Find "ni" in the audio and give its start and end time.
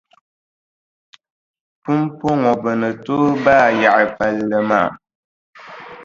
2.81-2.89